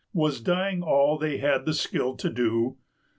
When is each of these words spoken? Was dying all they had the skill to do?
Was 0.13 0.41
dying 0.41 0.81
all 0.81 1.19
they 1.19 1.37
had 1.37 1.67
the 1.67 1.75
skill 1.75 2.15
to 2.17 2.29
do? 2.31 2.77